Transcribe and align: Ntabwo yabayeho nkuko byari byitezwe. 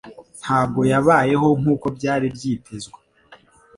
Ntabwo 0.41 0.81
yabayeho 0.91 1.47
nkuko 1.59 1.85
byari 1.97 2.25
byitezwe. 2.35 2.97